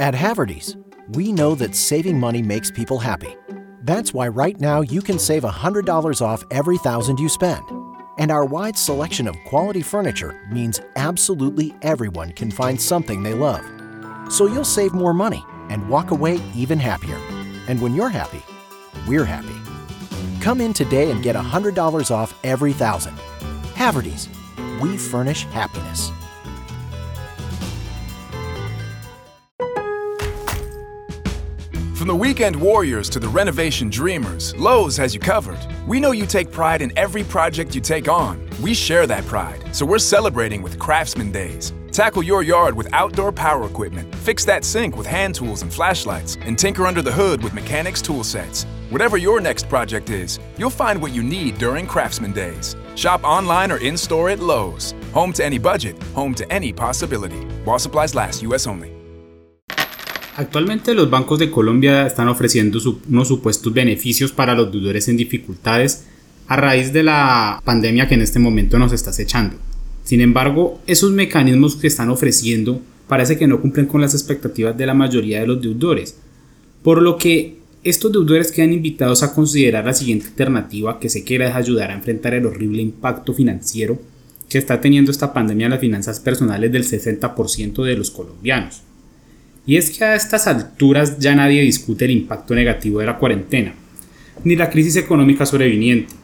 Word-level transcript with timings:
At 0.00 0.14
Haverty's, 0.14 0.76
we 1.08 1.32
know 1.32 1.56
that 1.56 1.74
saving 1.74 2.20
money 2.20 2.40
makes 2.40 2.70
people 2.70 2.98
happy. 2.98 3.34
That's 3.82 4.14
why 4.14 4.28
right 4.28 4.58
now 4.60 4.80
you 4.80 5.02
can 5.02 5.18
save 5.18 5.42
$100 5.42 6.22
off 6.22 6.44
every 6.52 6.78
thousand 6.78 7.18
you 7.18 7.28
spend. 7.28 7.64
And 8.16 8.30
our 8.30 8.44
wide 8.44 8.78
selection 8.78 9.26
of 9.26 9.36
quality 9.46 9.82
furniture 9.82 10.40
means 10.52 10.80
absolutely 10.94 11.74
everyone 11.82 12.30
can 12.30 12.52
find 12.52 12.80
something 12.80 13.24
they 13.24 13.34
love. 13.34 13.64
So 14.32 14.46
you'll 14.46 14.62
save 14.62 14.92
more 14.92 15.12
money 15.12 15.44
and 15.68 15.88
walk 15.88 16.12
away 16.12 16.40
even 16.54 16.78
happier. 16.78 17.18
And 17.66 17.82
when 17.82 17.92
you're 17.92 18.08
happy, 18.08 18.42
we're 19.08 19.24
happy. 19.24 19.56
Come 20.40 20.60
in 20.60 20.74
today 20.74 21.10
and 21.10 21.24
get 21.24 21.34
$100 21.34 22.10
off 22.12 22.38
every 22.44 22.72
thousand. 22.72 23.16
Haverty's, 23.74 24.28
we 24.80 24.96
furnish 24.96 25.42
happiness. 25.46 26.12
From 31.98 32.06
the 32.06 32.14
weekend 32.14 32.54
warriors 32.54 33.10
to 33.10 33.18
the 33.18 33.26
renovation 33.26 33.90
dreamers, 33.90 34.54
Lowe's 34.54 34.96
has 34.98 35.12
you 35.14 35.18
covered. 35.18 35.58
We 35.84 35.98
know 35.98 36.12
you 36.12 36.26
take 36.26 36.52
pride 36.52 36.80
in 36.80 36.96
every 36.96 37.24
project 37.24 37.74
you 37.74 37.80
take 37.80 38.06
on. 38.06 38.48
We 38.62 38.72
share 38.72 39.04
that 39.08 39.26
pride, 39.26 39.74
so 39.74 39.84
we're 39.84 39.98
celebrating 39.98 40.62
with 40.62 40.78
Craftsman 40.78 41.32
Days. 41.32 41.72
Tackle 41.90 42.22
your 42.22 42.44
yard 42.44 42.76
with 42.76 42.88
outdoor 42.92 43.32
power 43.32 43.66
equipment, 43.66 44.14
fix 44.14 44.44
that 44.44 44.64
sink 44.64 44.96
with 44.96 45.08
hand 45.08 45.34
tools 45.34 45.62
and 45.62 45.74
flashlights, 45.74 46.38
and 46.42 46.56
tinker 46.56 46.86
under 46.86 47.02
the 47.02 47.10
hood 47.10 47.42
with 47.42 47.52
mechanics 47.52 48.00
tool 48.00 48.22
sets. 48.22 48.62
Whatever 48.90 49.16
your 49.16 49.40
next 49.40 49.68
project 49.68 50.08
is, 50.08 50.38
you'll 50.56 50.70
find 50.70 51.02
what 51.02 51.12
you 51.12 51.24
need 51.24 51.58
during 51.58 51.84
Craftsman 51.84 52.32
Days. 52.32 52.76
Shop 52.94 53.24
online 53.24 53.72
or 53.72 53.78
in 53.78 53.96
store 53.96 54.30
at 54.30 54.38
Lowe's. 54.38 54.94
Home 55.14 55.32
to 55.32 55.44
any 55.44 55.58
budget, 55.58 56.00
home 56.14 56.36
to 56.36 56.48
any 56.52 56.72
possibility. 56.72 57.40
While 57.64 57.80
supplies 57.80 58.14
last, 58.14 58.40
U.S. 58.42 58.68
only. 58.68 58.97
Actualmente 60.38 60.94
los 60.94 61.10
bancos 61.10 61.40
de 61.40 61.50
Colombia 61.50 62.06
están 62.06 62.28
ofreciendo 62.28 62.78
unos 63.08 63.26
supuestos 63.26 63.74
beneficios 63.74 64.30
para 64.30 64.54
los 64.54 64.70
deudores 64.70 65.08
en 65.08 65.16
dificultades 65.16 66.04
a 66.46 66.54
raíz 66.54 66.92
de 66.92 67.02
la 67.02 67.60
pandemia 67.64 68.06
que 68.06 68.14
en 68.14 68.20
este 68.20 68.38
momento 68.38 68.78
nos 68.78 68.92
está 68.92 69.10
acechando. 69.10 69.56
Sin 70.04 70.20
embargo, 70.20 70.80
esos 70.86 71.10
mecanismos 71.10 71.74
que 71.74 71.88
están 71.88 72.08
ofreciendo 72.10 72.80
parece 73.08 73.36
que 73.36 73.48
no 73.48 73.60
cumplen 73.60 73.86
con 73.86 74.00
las 74.00 74.14
expectativas 74.14 74.78
de 74.78 74.86
la 74.86 74.94
mayoría 74.94 75.40
de 75.40 75.48
los 75.48 75.60
deudores, 75.60 76.16
por 76.84 77.02
lo 77.02 77.18
que 77.18 77.58
estos 77.82 78.12
deudores 78.12 78.52
quedan 78.52 78.72
invitados 78.72 79.24
a 79.24 79.34
considerar 79.34 79.86
la 79.86 79.92
siguiente 79.92 80.28
alternativa 80.28 81.00
que 81.00 81.08
se 81.08 81.24
quiera 81.24 81.56
ayudar 81.56 81.90
a 81.90 81.94
enfrentar 81.94 82.34
el 82.34 82.46
horrible 82.46 82.80
impacto 82.80 83.34
financiero 83.34 84.00
que 84.48 84.58
está 84.58 84.80
teniendo 84.80 85.10
esta 85.10 85.32
pandemia 85.32 85.66
en 85.66 85.72
las 85.72 85.80
finanzas 85.80 86.20
personales 86.20 86.70
del 86.70 86.84
60% 86.84 87.82
de 87.82 87.96
los 87.96 88.12
colombianos. 88.12 88.82
Y 89.68 89.76
es 89.76 89.90
que 89.90 90.02
a 90.02 90.14
estas 90.14 90.46
alturas 90.46 91.18
ya 91.18 91.34
nadie 91.34 91.60
discute 91.60 92.06
el 92.06 92.12
impacto 92.12 92.54
negativo 92.54 93.00
de 93.00 93.06
la 93.06 93.18
cuarentena, 93.18 93.74
ni 94.42 94.56
la 94.56 94.70
crisis 94.70 94.96
económica 94.96 95.44
sobreviniente. 95.44 96.14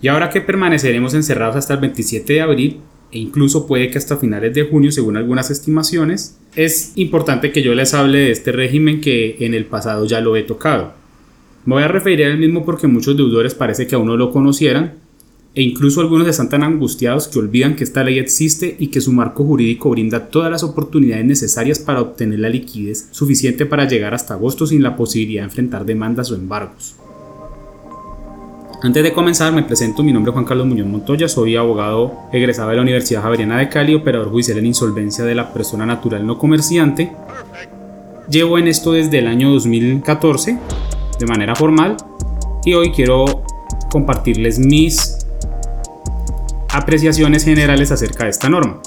Y 0.00 0.06
ahora 0.06 0.30
que 0.30 0.40
permaneceremos 0.40 1.12
encerrados 1.12 1.56
hasta 1.56 1.74
el 1.74 1.80
27 1.80 2.32
de 2.34 2.40
abril, 2.42 2.80
e 3.10 3.18
incluso 3.18 3.66
puede 3.66 3.90
que 3.90 3.98
hasta 3.98 4.18
finales 4.18 4.54
de 4.54 4.62
junio 4.62 4.92
según 4.92 5.16
algunas 5.16 5.50
estimaciones, 5.50 6.38
es 6.54 6.92
importante 6.94 7.50
que 7.50 7.60
yo 7.60 7.74
les 7.74 7.92
hable 7.92 8.18
de 8.18 8.30
este 8.30 8.52
régimen 8.52 9.00
que 9.00 9.34
en 9.40 9.54
el 9.54 9.64
pasado 9.64 10.06
ya 10.06 10.20
lo 10.20 10.36
he 10.36 10.44
tocado. 10.44 10.94
Me 11.64 11.74
voy 11.74 11.82
a 11.82 11.88
referir 11.88 12.24
al 12.26 12.38
mismo 12.38 12.64
porque 12.64 12.86
muchos 12.86 13.16
deudores 13.16 13.56
parece 13.56 13.88
que 13.88 13.96
aún 13.96 14.06
no 14.06 14.16
lo 14.16 14.30
conocieran, 14.30 14.94
e 15.56 15.62
incluso 15.62 16.02
algunos 16.02 16.28
están 16.28 16.50
tan 16.50 16.62
angustiados 16.62 17.28
que 17.28 17.38
olvidan 17.38 17.76
que 17.76 17.84
esta 17.84 18.04
ley 18.04 18.18
existe 18.18 18.76
y 18.78 18.88
que 18.88 19.00
su 19.00 19.10
marco 19.10 19.42
jurídico 19.42 19.88
brinda 19.88 20.28
todas 20.28 20.50
las 20.50 20.62
oportunidades 20.62 21.24
necesarias 21.24 21.78
para 21.78 22.02
obtener 22.02 22.40
la 22.40 22.50
liquidez 22.50 23.08
suficiente 23.10 23.64
para 23.64 23.88
llegar 23.88 24.12
hasta 24.12 24.34
agosto 24.34 24.66
sin 24.66 24.82
la 24.82 24.96
posibilidad 24.96 25.40
de 25.40 25.46
enfrentar 25.46 25.86
demandas 25.86 26.30
o 26.30 26.34
embargos. 26.34 26.96
Antes 28.82 29.02
de 29.02 29.14
comenzar, 29.14 29.54
me 29.54 29.62
presento. 29.62 30.02
Mi 30.02 30.12
nombre 30.12 30.28
es 30.28 30.34
Juan 30.34 30.44
Carlos 30.44 30.66
Muñoz 30.66 30.86
Montoya. 30.88 31.26
Soy 31.26 31.56
abogado 31.56 32.12
egresado 32.34 32.68
de 32.68 32.76
la 32.76 32.82
Universidad 32.82 33.22
Javeriana 33.22 33.56
de 33.56 33.70
Cali, 33.70 33.94
operador 33.94 34.28
judicial 34.28 34.58
en 34.58 34.66
insolvencia 34.66 35.24
de 35.24 35.34
la 35.34 35.54
persona 35.54 35.86
natural 35.86 36.26
no 36.26 36.36
comerciante. 36.36 37.12
Llevo 38.28 38.58
en 38.58 38.68
esto 38.68 38.92
desde 38.92 39.20
el 39.20 39.26
año 39.26 39.50
2014 39.52 40.58
de 41.18 41.26
manera 41.26 41.56
formal 41.56 41.96
y 42.66 42.74
hoy 42.74 42.90
quiero 42.90 43.24
compartirles 43.90 44.58
mis 44.58 45.25
apreciaciones 46.76 47.44
generales 47.44 47.90
acerca 47.90 48.24
de 48.24 48.30
esta 48.30 48.48
norma. 48.48 48.80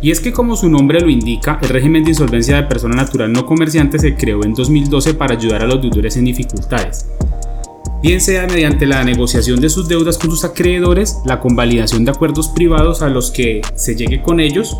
Y 0.00 0.10
es 0.10 0.20
que 0.20 0.32
como 0.32 0.54
su 0.54 0.68
nombre 0.68 1.00
lo 1.00 1.08
indica, 1.08 1.58
el 1.62 1.70
régimen 1.70 2.04
de 2.04 2.10
insolvencia 2.10 2.56
de 2.56 2.64
persona 2.64 2.94
natural 2.94 3.32
no 3.32 3.46
comerciante 3.46 3.98
se 3.98 4.14
creó 4.14 4.44
en 4.44 4.52
2012 4.52 5.14
para 5.14 5.34
ayudar 5.34 5.62
a 5.62 5.66
los 5.66 5.80
deudores 5.80 6.18
en 6.18 6.26
dificultades. 6.26 7.06
Bien 8.02 8.20
sea 8.20 8.46
mediante 8.46 8.84
la 8.84 9.02
negociación 9.02 9.62
de 9.62 9.70
sus 9.70 9.88
deudas 9.88 10.18
con 10.18 10.28
sus 10.28 10.44
acreedores, 10.44 11.20
la 11.24 11.40
convalidación 11.40 12.04
de 12.04 12.10
acuerdos 12.10 12.48
privados 12.50 13.00
a 13.00 13.08
los 13.08 13.30
que 13.30 13.62
se 13.76 13.96
llegue 13.96 14.20
con 14.20 14.40
ellos, 14.40 14.76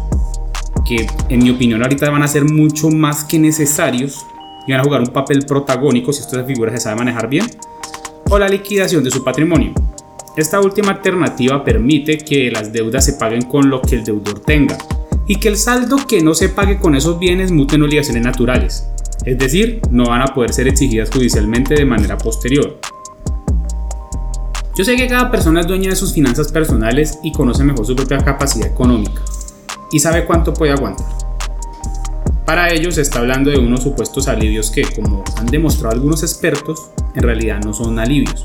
que 0.86 1.06
en 1.30 1.42
mi 1.42 1.48
opinión 1.48 1.82
ahorita 1.82 2.10
van 2.10 2.22
a 2.22 2.28
ser 2.28 2.44
mucho 2.44 2.90
más 2.90 3.24
que 3.24 3.38
necesarios 3.38 4.26
y 4.66 4.72
van 4.72 4.82
a 4.82 4.84
jugar 4.84 5.00
un 5.00 5.06
papel 5.06 5.46
protagónico 5.46 6.12
si 6.12 6.20
esta 6.20 6.44
figura 6.44 6.70
se 6.72 6.80
sabe 6.80 6.96
manejar 6.96 7.30
bien, 7.30 7.46
o 8.28 8.38
la 8.38 8.46
liquidación 8.46 9.02
de 9.02 9.10
su 9.10 9.24
patrimonio. 9.24 9.72
Esta 10.36 10.60
última 10.60 10.90
alternativa 10.90 11.62
permite 11.62 12.18
que 12.18 12.50
las 12.50 12.72
deudas 12.72 13.04
se 13.04 13.12
paguen 13.12 13.42
con 13.42 13.70
lo 13.70 13.80
que 13.80 13.94
el 13.94 14.04
deudor 14.04 14.40
tenga 14.40 14.76
y 15.28 15.36
que 15.36 15.46
el 15.46 15.56
saldo 15.56 15.96
que 16.08 16.22
no 16.22 16.34
se 16.34 16.48
pague 16.48 16.78
con 16.78 16.96
esos 16.96 17.20
bienes 17.20 17.52
mute 17.52 17.76
en 17.76 17.82
obligaciones 17.82 18.24
naturales, 18.24 18.88
es 19.24 19.38
decir, 19.38 19.80
no 19.90 20.06
van 20.06 20.22
a 20.22 20.34
poder 20.34 20.52
ser 20.52 20.66
exigidas 20.66 21.10
judicialmente 21.12 21.74
de 21.74 21.84
manera 21.84 22.18
posterior. 22.18 22.80
Yo 24.76 24.84
sé 24.84 24.96
que 24.96 25.06
cada 25.06 25.30
persona 25.30 25.60
es 25.60 25.68
dueña 25.68 25.90
de 25.90 25.96
sus 25.96 26.12
finanzas 26.12 26.50
personales 26.50 27.20
y 27.22 27.30
conoce 27.30 27.62
mejor 27.62 27.86
su 27.86 27.94
propia 27.94 28.18
capacidad 28.18 28.66
económica 28.66 29.22
y 29.92 30.00
sabe 30.00 30.24
cuánto 30.24 30.52
puede 30.52 30.72
aguantar. 30.72 31.06
Para 32.44 32.72
ello 32.72 32.90
se 32.90 33.02
está 33.02 33.20
hablando 33.20 33.52
de 33.52 33.58
unos 33.58 33.84
supuestos 33.84 34.26
alivios 34.26 34.72
que, 34.72 34.82
como 34.82 35.22
han 35.36 35.46
demostrado 35.46 35.94
algunos 35.94 36.24
expertos, 36.24 36.90
en 37.14 37.22
realidad 37.22 37.60
no 37.64 37.72
son 37.72 38.00
alivios, 38.00 38.44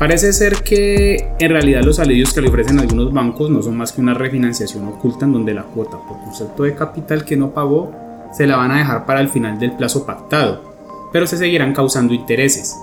Parece 0.00 0.32
ser 0.32 0.62
que 0.62 1.28
en 1.38 1.50
realidad 1.50 1.82
los 1.84 1.98
alivios 1.98 2.32
que 2.32 2.40
le 2.40 2.48
ofrecen 2.48 2.80
algunos 2.80 3.12
bancos 3.12 3.50
no 3.50 3.60
son 3.60 3.76
más 3.76 3.92
que 3.92 4.00
una 4.00 4.14
refinanciación 4.14 4.88
oculta 4.88 5.26
en 5.26 5.34
donde 5.34 5.52
la 5.52 5.64
cuota 5.64 5.98
por 5.98 6.18
concepto 6.20 6.62
de 6.62 6.74
capital 6.74 7.22
que 7.22 7.36
no 7.36 7.50
pagó 7.50 7.92
se 8.32 8.46
la 8.46 8.56
van 8.56 8.70
a 8.70 8.78
dejar 8.78 9.04
para 9.04 9.20
el 9.20 9.28
final 9.28 9.58
del 9.58 9.72
plazo 9.72 10.06
pactado, 10.06 10.62
pero 11.12 11.26
se 11.26 11.36
seguirán 11.36 11.74
causando 11.74 12.14
intereses. 12.14 12.74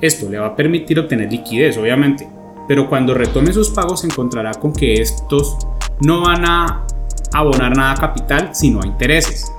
Esto 0.00 0.28
le 0.28 0.40
va 0.40 0.48
a 0.48 0.56
permitir 0.56 0.98
obtener 0.98 1.30
liquidez, 1.30 1.78
obviamente, 1.78 2.28
pero 2.66 2.88
cuando 2.88 3.14
retome 3.14 3.52
sus 3.52 3.70
pagos 3.70 4.00
se 4.00 4.08
encontrará 4.08 4.50
con 4.54 4.72
que 4.72 4.94
estos 4.94 5.56
no 6.00 6.22
van 6.22 6.44
a 6.44 6.84
abonar 7.32 7.76
nada 7.76 7.92
a 7.92 7.94
capital, 7.94 8.50
sino 8.52 8.80
a 8.82 8.86
intereses. 8.88 9.52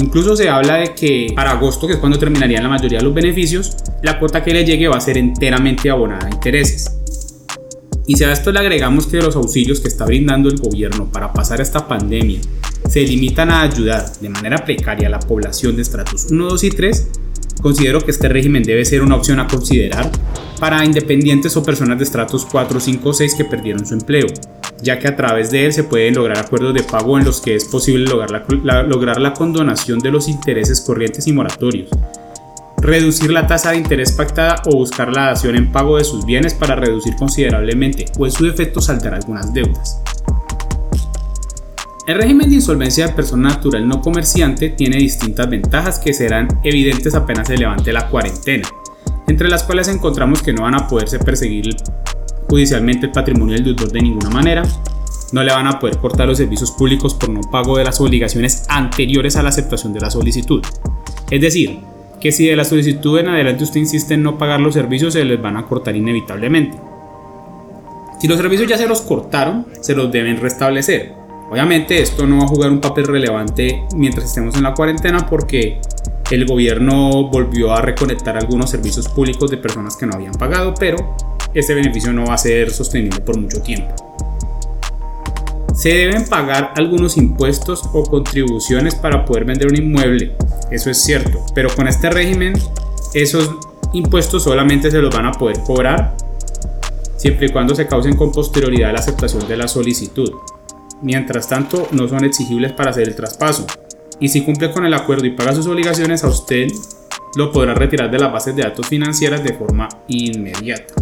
Incluso 0.00 0.34
se 0.34 0.48
habla 0.48 0.76
de 0.76 0.94
que 0.94 1.32
para 1.36 1.50
agosto, 1.52 1.86
que 1.86 1.92
es 1.92 1.98
cuando 1.98 2.18
terminarían 2.18 2.62
la 2.62 2.70
mayoría 2.70 2.98
de 2.98 3.04
los 3.04 3.12
beneficios, 3.12 3.76
la 4.02 4.18
cuota 4.18 4.42
que 4.42 4.54
le 4.54 4.64
llegue 4.64 4.88
va 4.88 4.96
a 4.96 5.00
ser 5.00 5.18
enteramente 5.18 5.90
abonada 5.90 6.26
a 6.26 6.30
intereses. 6.30 6.90
Y 8.06 8.16
si 8.16 8.24
a 8.24 8.32
esto 8.32 8.50
le 8.50 8.60
agregamos 8.60 9.06
que 9.06 9.18
los 9.18 9.36
auxilios 9.36 9.78
que 9.78 9.88
está 9.88 10.06
brindando 10.06 10.48
el 10.48 10.56
gobierno 10.56 11.12
para 11.12 11.32
pasar 11.34 11.60
esta 11.60 11.86
pandemia 11.86 12.40
se 12.88 13.02
limitan 13.02 13.50
a 13.50 13.60
ayudar 13.60 14.10
de 14.20 14.30
manera 14.30 14.64
precaria 14.64 15.08
a 15.08 15.10
la 15.10 15.20
población 15.20 15.76
de 15.76 15.82
estratos 15.82 16.28
1, 16.30 16.44
2 16.48 16.64
y 16.64 16.70
3, 16.70 17.08
considero 17.60 18.00
que 18.00 18.10
este 18.10 18.30
régimen 18.30 18.62
debe 18.62 18.86
ser 18.86 19.02
una 19.02 19.16
opción 19.16 19.38
a 19.38 19.46
considerar 19.46 20.10
para 20.60 20.84
independientes 20.84 21.56
o 21.56 21.62
personas 21.62 21.98
de 21.98 22.04
estratos 22.04 22.46
4, 22.52 22.78
5 22.78 23.08
o 23.08 23.12
6 23.14 23.34
que 23.34 23.44
perdieron 23.46 23.86
su 23.86 23.94
empleo, 23.94 24.26
ya 24.82 24.98
que 24.98 25.08
a 25.08 25.16
través 25.16 25.50
de 25.50 25.64
él 25.64 25.72
se 25.72 25.84
pueden 25.84 26.14
lograr 26.14 26.38
acuerdos 26.38 26.74
de 26.74 26.82
pago 26.82 27.18
en 27.18 27.24
los 27.24 27.40
que 27.40 27.56
es 27.56 27.64
posible 27.64 28.04
lograr 28.04 29.20
la, 29.20 29.32
condonación 29.32 29.98
de 30.00 30.10
los 30.10 30.28
intereses 30.28 30.82
corrientes 30.82 31.26
y 31.26 31.32
moratorios, 31.32 31.88
reducir 32.78 33.30
la 33.30 33.46
tasa 33.46 33.70
de 33.70 33.78
interés 33.78 34.12
pactada 34.12 34.62
o 34.66 34.76
buscar 34.76 35.10
la 35.10 35.28
dación 35.28 35.56
en 35.56 35.72
pago 35.72 35.96
de 35.96 36.04
sus 36.04 36.26
bienes 36.26 36.52
para 36.52 36.76
reducir 36.76 37.16
considerablemente 37.16 38.04
o 38.18 38.26
en 38.26 38.32
su 38.32 38.44
defecto 38.44 38.82
saltar 38.82 39.14
algunas 39.14 39.52
deudas. 39.54 40.00
El 42.06 42.16
régimen 42.16 42.48
de 42.50 42.56
insolvencia 42.56 43.06
de 43.06 43.12
persona 43.12 43.50
natural 43.50 43.86
no 43.86 44.00
comerciante 44.00 44.70
tiene 44.70 44.96
distintas 44.96 45.48
ventajas 45.48 45.98
que 45.98 46.12
serán 46.12 46.48
evidentes 46.64 47.14
apenas 47.14 47.46
se 47.46 47.56
levante 47.56 47.92
la 47.92 48.08
cuarentena, 48.08 48.68
entre 49.30 49.48
las 49.48 49.62
cuales 49.62 49.86
encontramos 49.86 50.42
que 50.42 50.52
no 50.52 50.62
van 50.62 50.74
a 50.74 50.88
poderse 50.88 51.20
perseguir 51.20 51.76
judicialmente 52.48 53.06
el 53.06 53.12
patrimonio 53.12 53.54
del 53.54 53.64
deudor 53.64 53.92
de 53.92 54.00
ninguna 54.00 54.28
manera, 54.28 54.64
no 55.32 55.44
le 55.44 55.52
van 55.52 55.68
a 55.68 55.78
poder 55.78 55.98
cortar 55.98 56.26
los 56.26 56.38
servicios 56.38 56.72
públicos 56.72 57.14
por 57.14 57.28
no 57.28 57.40
pago 57.42 57.78
de 57.78 57.84
las 57.84 58.00
obligaciones 58.00 58.64
anteriores 58.68 59.36
a 59.36 59.44
la 59.44 59.50
aceptación 59.50 59.92
de 59.92 60.00
la 60.00 60.10
solicitud. 60.10 60.62
Es 61.30 61.40
decir, 61.40 61.78
que 62.20 62.32
si 62.32 62.48
de 62.48 62.56
la 62.56 62.64
solicitud 62.64 63.20
en 63.20 63.28
adelante 63.28 63.62
usted 63.62 63.78
insiste 63.78 64.14
en 64.14 64.24
no 64.24 64.36
pagar 64.36 64.58
los 64.58 64.74
servicios, 64.74 65.12
se 65.12 65.24
les 65.24 65.40
van 65.40 65.56
a 65.56 65.64
cortar 65.64 65.94
inevitablemente. 65.94 66.76
Si 68.20 68.26
los 68.26 68.36
servicios 68.36 68.68
ya 68.68 68.76
se 68.78 68.88
los 68.88 69.00
cortaron, 69.02 69.68
se 69.80 69.94
los 69.94 70.10
deben 70.10 70.40
restablecer. 70.40 71.19
Obviamente 71.50 72.00
esto 72.00 72.28
no 72.28 72.38
va 72.38 72.44
a 72.44 72.46
jugar 72.48 72.70
un 72.70 72.80
papel 72.80 73.06
relevante 73.08 73.82
mientras 73.96 74.26
estemos 74.26 74.54
en 74.54 74.62
la 74.62 74.72
cuarentena 74.72 75.26
porque 75.28 75.80
el 76.30 76.46
gobierno 76.46 77.28
volvió 77.28 77.72
a 77.72 77.82
reconectar 77.82 78.36
algunos 78.36 78.70
servicios 78.70 79.08
públicos 79.08 79.50
de 79.50 79.56
personas 79.56 79.96
que 79.96 80.06
no 80.06 80.14
habían 80.14 80.32
pagado, 80.34 80.74
pero 80.78 81.16
este 81.52 81.74
beneficio 81.74 82.12
no 82.12 82.26
va 82.26 82.34
a 82.34 82.38
ser 82.38 82.70
sostenible 82.70 83.18
por 83.20 83.36
mucho 83.36 83.60
tiempo. 83.62 83.92
Se 85.74 85.88
deben 85.88 86.28
pagar 86.28 86.72
algunos 86.76 87.16
impuestos 87.16 87.82
o 87.92 88.04
contribuciones 88.04 88.94
para 88.94 89.24
poder 89.24 89.44
vender 89.44 89.66
un 89.66 89.76
inmueble, 89.76 90.36
eso 90.70 90.88
es 90.88 91.02
cierto, 91.02 91.44
pero 91.52 91.68
con 91.74 91.88
este 91.88 92.10
régimen 92.10 92.52
esos 93.12 93.50
impuestos 93.92 94.44
solamente 94.44 94.88
se 94.88 94.98
los 95.00 95.12
van 95.12 95.26
a 95.26 95.32
poder 95.32 95.58
cobrar 95.66 96.16
siempre 97.16 97.46
y 97.46 97.50
cuando 97.50 97.74
se 97.74 97.88
causen 97.88 98.14
con 98.14 98.30
posterioridad 98.30 98.92
la 98.92 99.00
aceptación 99.00 99.48
de 99.48 99.56
la 99.56 99.66
solicitud. 99.66 100.30
Mientras 101.02 101.48
tanto, 101.48 101.88
no 101.92 102.06
son 102.08 102.24
exigibles 102.24 102.72
para 102.72 102.90
hacer 102.90 103.08
el 103.08 103.14
traspaso. 103.14 103.66
Y 104.18 104.28
si 104.28 104.42
cumple 104.42 104.70
con 104.70 104.84
el 104.84 104.92
acuerdo 104.92 105.24
y 105.26 105.30
paga 105.30 105.54
sus 105.54 105.66
obligaciones, 105.66 106.22
a 106.24 106.28
usted 106.28 106.68
lo 107.36 107.50
podrá 107.52 107.74
retirar 107.74 108.10
de 108.10 108.18
las 108.18 108.32
bases 108.32 108.54
de 108.54 108.62
datos 108.62 108.86
financieras 108.86 109.42
de 109.42 109.54
forma 109.54 109.88
inmediata. 110.08 110.94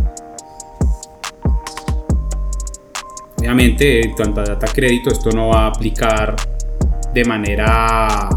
Obviamente, 3.39 4.05
en 4.05 4.13
cuanto 4.13 4.41
a 4.41 4.45
data 4.45 4.67
crédito, 4.73 5.11
esto 5.11 5.31
no 5.31 5.49
va 5.49 5.65
a 5.65 5.67
aplicar 5.69 6.37
de 7.15 7.25
manera 7.25 8.29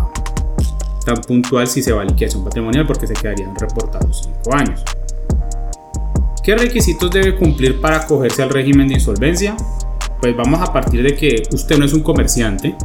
tan 1.05 1.17
puntual 1.21 1.67
si 1.67 1.81
se 1.81 1.91
va 1.91 2.01
a 2.01 2.05
liquidación 2.05 2.43
patrimonial 2.43 2.87
porque 2.87 3.07
se 3.07 3.13
quedarían 3.13 3.55
reportados 3.55 4.29
5 4.43 4.55
años. 4.55 4.83
¿Qué 6.43 6.55
requisitos 6.55 7.11
debe 7.11 7.35
cumplir 7.35 7.79
para 7.81 7.97
acogerse 7.97 8.41
al 8.41 8.49
régimen 8.49 8.87
de 8.87 8.95
insolvencia? 8.95 9.55
Pues 10.21 10.37
vamos 10.37 10.61
a 10.61 10.71
partir 10.71 11.01
de 11.01 11.15
que 11.15 11.41
usted 11.51 11.79
no 11.79 11.85
es 11.85 11.93
un 11.93 12.03
comerciante, 12.03 12.75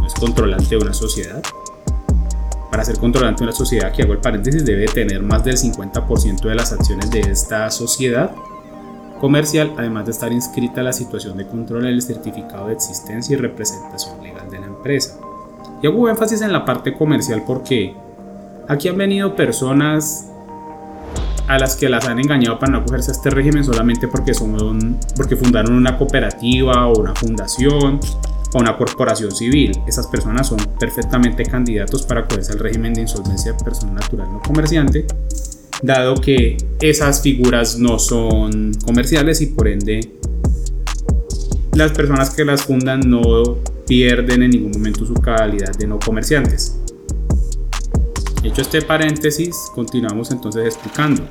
no 0.00 0.04
es 0.04 0.14
controlante 0.14 0.70
de 0.70 0.78
una 0.78 0.92
sociedad. 0.92 1.40
Para 2.72 2.84
ser 2.84 2.98
controlante 2.98 3.44
de 3.44 3.50
una 3.50 3.56
sociedad, 3.56 3.92
que 3.92 4.02
hago 4.02 4.14
el 4.14 4.18
paréntesis, 4.18 4.64
debe 4.64 4.86
tener 4.86 5.22
más 5.22 5.44
del 5.44 5.56
50% 5.56 6.40
de 6.40 6.54
las 6.56 6.72
acciones 6.72 7.08
de 7.12 7.20
esta 7.20 7.70
sociedad 7.70 8.32
comercial, 9.20 9.74
además 9.78 10.06
de 10.06 10.10
estar 10.10 10.32
inscrita 10.32 10.82
la 10.82 10.92
situación 10.92 11.38
de 11.38 11.46
control 11.46 11.86
en 11.86 11.92
el 11.92 12.02
certificado 12.02 12.66
de 12.66 12.72
existencia 12.72 13.34
y 13.34 13.36
representación 13.38 14.20
legal 14.20 14.50
de 14.50 14.58
la 14.58 14.66
empresa. 14.66 15.20
Y 15.80 15.86
hago 15.86 16.08
énfasis 16.08 16.40
en 16.40 16.52
la 16.52 16.64
parte 16.64 16.94
comercial 16.94 17.44
porque 17.46 17.94
aquí 18.66 18.88
han 18.88 18.98
venido 18.98 19.36
personas 19.36 20.29
a 21.50 21.58
las 21.58 21.74
que 21.74 21.88
las 21.88 22.06
han 22.06 22.20
engañado 22.20 22.60
para 22.60 22.70
no 22.70 22.78
acogerse 22.78 23.10
a 23.10 23.14
este 23.14 23.28
régimen 23.28 23.64
solamente 23.64 24.06
porque, 24.06 24.32
son, 24.32 25.00
porque 25.16 25.34
fundaron 25.34 25.74
una 25.74 25.98
cooperativa 25.98 26.86
o 26.86 27.00
una 27.00 27.12
fundación 27.12 27.98
o 28.54 28.58
una 28.60 28.76
corporación 28.76 29.32
civil. 29.32 29.72
Esas 29.88 30.06
personas 30.06 30.46
son 30.46 30.58
perfectamente 30.78 31.42
candidatos 31.42 32.04
para 32.04 32.20
acogerse 32.20 32.52
al 32.52 32.60
régimen 32.60 32.94
de 32.94 33.00
insolvencia 33.00 33.52
de 33.52 33.64
persona 33.64 33.94
natural 33.94 34.28
no 34.32 34.40
comerciante, 34.40 35.06
dado 35.82 36.14
que 36.20 36.56
esas 36.80 37.20
figuras 37.20 37.76
no 37.80 37.98
son 37.98 38.70
comerciales 38.86 39.40
y 39.40 39.46
por 39.46 39.66
ende 39.66 40.08
las 41.72 41.90
personas 41.90 42.30
que 42.30 42.44
las 42.44 42.62
fundan 42.62 43.00
no 43.00 43.58
pierden 43.88 44.44
en 44.44 44.50
ningún 44.50 44.70
momento 44.70 45.04
su 45.04 45.14
calidad 45.14 45.74
de 45.76 45.88
no 45.88 45.98
comerciantes. 45.98 46.76
Hecho 48.42 48.62
este 48.62 48.80
paréntesis, 48.80 49.70
continuamos 49.74 50.30
entonces 50.30 50.64
explicando. 50.64 51.22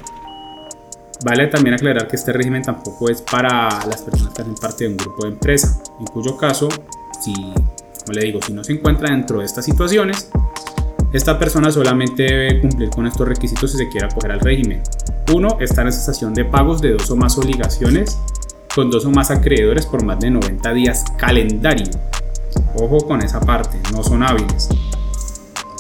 Vale 1.26 1.48
también 1.48 1.74
aclarar 1.74 2.08
que 2.08 2.16
este 2.16 2.32
régimen 2.32 2.62
tampoco 2.62 3.10
es 3.10 3.24
para 3.24 3.68
las 3.88 4.04
personas 4.04 4.32
que 4.32 4.44
hacen 4.44 4.54
parte 4.54 4.84
de 4.84 4.92
un 4.92 4.98
grupo 4.98 5.24
de 5.24 5.30
empresa, 5.30 5.82
en 6.00 6.06
cuyo 6.06 6.38
caso, 6.38 6.70
si, 7.20 7.34
como 7.34 8.14
le 8.14 8.26
digo, 8.26 8.40
si 8.46 8.54
no 8.54 8.64
se 8.64 8.74
encuentra 8.74 9.10
dentro 9.10 9.40
de 9.40 9.46
estas 9.46 9.66
situaciones, 9.66 10.30
esta 11.12 11.40
persona 11.40 11.72
solamente 11.72 12.24
debe 12.24 12.62
cumplir 12.62 12.92
con 12.92 13.08
estos 13.08 13.28
requisitos 13.28 13.72
si 13.72 13.78
se 13.80 13.90
quiere 13.90 14.06
acoger 14.06 14.32
al 14.32 14.40
régimen. 14.42 14.84
Uno, 15.34 15.58
Estar 15.60 15.88
en 15.88 15.94
cesación 15.94 16.36
de 16.36 16.46
pagos 16.46 16.80
de 16.80 16.92
dos 16.92 17.10
o 17.10 17.16
más 17.16 17.40
obligaciones 17.40 18.20
con 18.76 18.92
dos 18.92 19.06
o 19.06 19.10
más 19.10 19.32
acreedores 19.32 19.88
por 19.88 20.04
más 20.04 20.20
de 20.20 20.30
90 20.30 20.74
días 20.74 21.06
calendario. 21.18 21.88
Ojo 22.76 23.00
con 23.08 23.24
esa 23.24 23.42
parte, 23.42 23.80
no 23.92 24.04
son 24.04 24.22
hábiles. 24.22 24.70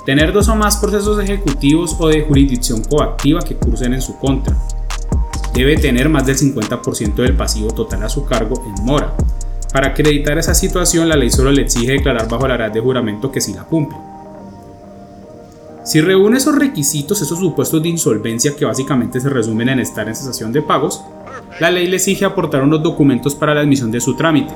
Tener 0.09 0.33
dos 0.33 0.47
o 0.47 0.55
más 0.55 0.77
procesos 0.77 1.23
ejecutivos 1.23 1.95
o 1.99 2.07
de 2.07 2.23
jurisdicción 2.23 2.83
coactiva 2.83 3.41
que 3.41 3.53
cursen 3.53 3.93
en 3.93 4.01
su 4.01 4.17
contra. 4.17 4.57
Debe 5.53 5.77
tener 5.77 6.09
más 6.09 6.25
del 6.25 6.35
50% 6.35 7.13
del 7.13 7.35
pasivo 7.35 7.71
total 7.71 8.01
a 8.01 8.09
su 8.09 8.25
cargo 8.25 8.59
en 8.65 8.83
mora. 8.83 9.13
Para 9.71 9.89
acreditar 9.89 10.39
esa 10.39 10.55
situación, 10.55 11.07
la 11.09 11.15
ley 11.15 11.29
solo 11.29 11.51
le 11.51 11.61
exige 11.61 11.91
declarar 11.91 12.27
bajo 12.27 12.47
la 12.47 12.55
edad 12.55 12.71
de 12.71 12.79
juramento 12.79 13.31
que 13.31 13.39
sí 13.39 13.53
la 13.53 13.65
cumple. 13.65 13.99
Si 15.83 16.01
reúne 16.01 16.37
esos 16.37 16.57
requisitos, 16.57 17.21
esos 17.21 17.37
supuestos 17.37 17.83
de 17.83 17.89
insolvencia 17.89 18.55
que 18.55 18.65
básicamente 18.65 19.19
se 19.19 19.29
resumen 19.29 19.69
en 19.69 19.79
estar 19.79 20.07
en 20.07 20.15
cesación 20.15 20.51
de 20.51 20.63
pagos, 20.63 21.03
la 21.59 21.69
ley 21.69 21.85
le 21.85 21.97
exige 21.97 22.25
aportar 22.25 22.63
unos 22.63 22.81
documentos 22.81 23.35
para 23.35 23.53
la 23.53 23.61
admisión 23.61 23.91
de 23.91 24.01
su 24.01 24.15
trámite. 24.15 24.55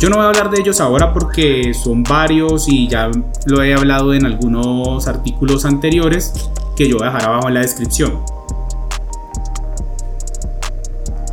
Yo 0.00 0.08
no 0.08 0.16
voy 0.16 0.24
a 0.24 0.28
hablar 0.28 0.48
de 0.48 0.58
ellos 0.62 0.80
ahora 0.80 1.12
porque 1.12 1.74
son 1.74 2.02
varios 2.02 2.70
y 2.70 2.88
ya 2.88 3.10
lo 3.44 3.62
he 3.62 3.74
hablado 3.74 4.14
en 4.14 4.24
algunos 4.24 5.06
artículos 5.06 5.66
anteriores 5.66 6.32
que 6.74 6.88
yo 6.88 6.96
voy 6.96 7.06
a 7.06 7.10
dejar 7.12 7.28
abajo 7.28 7.48
en 7.48 7.54
la 7.54 7.60
descripción. 7.60 8.18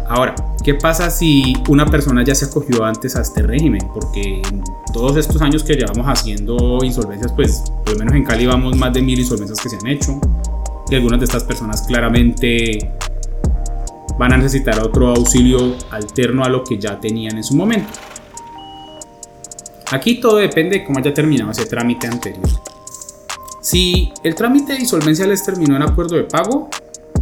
Ahora, 0.10 0.36
¿qué 0.66 0.74
pasa 0.74 1.10
si 1.10 1.56
una 1.70 1.86
persona 1.86 2.26
ya 2.26 2.36
se 2.36 2.44
acogió 2.44 2.84
antes 2.84 3.16
a 3.16 3.22
este 3.22 3.42
régimen? 3.42 3.88
Porque 3.94 4.42
en 4.42 4.62
todos 4.92 5.16
estos 5.16 5.42
años 5.42 5.64
que 5.64 5.76
llevamos 5.76 6.06
haciendo 6.06 6.80
insolvencias, 6.84 7.32
pues 7.32 7.64
por 7.86 7.94
lo 7.94 8.00
menos 8.00 8.16
en 8.16 8.26
Cali 8.26 8.48
vamos 8.48 8.76
más 8.76 8.92
de 8.92 9.02
mil 9.02 9.18
insolvencias 9.18 9.62
que 9.62 9.70
se 9.70 9.78
han 9.78 9.88
hecho. 9.88 10.20
Y 10.90 10.96
algunas 10.96 11.20
de 11.22 11.26
estas 11.26 11.46
personas 11.46 11.84
claramente 11.84 12.92
van 14.20 14.34
a 14.34 14.38
necesitar 14.38 14.78
otro 14.82 15.12
auxilio 15.12 15.74
alterno 15.90 16.44
a 16.44 16.50
lo 16.50 16.66
que 16.66 16.78
ya 16.78 17.00
tenían 17.00 17.38
en 17.38 17.46
su 17.46 17.56
momento. 17.56 17.88
Aquí 19.92 20.20
todo 20.20 20.38
depende 20.38 20.80
de 20.80 20.84
cómo 20.84 21.00
haya 21.00 21.14
terminado 21.14 21.52
ese 21.52 21.66
trámite 21.66 22.08
anterior. 22.08 22.48
Si 23.62 24.12
el 24.24 24.36
trámite 24.36 24.74
de 24.74 24.80
insolvencia 24.80 25.26
les 25.26 25.44
terminó 25.44 25.76
en 25.78 25.82
acuerdo 25.82 26.18
de 26.18 26.24
pago, 26.24 26.70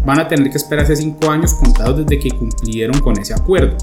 van 0.04 0.20
a 0.20 0.28
tener 0.28 0.50
que 0.50 0.58
esperarse 0.58 0.96
5 0.96 1.30
años 1.30 1.54
contados 1.54 1.98
desde 1.98 2.20
que 2.20 2.32
cumplieron 2.32 3.00
con 3.02 3.20
ese 3.20 3.34
acuerdo. 3.34 3.78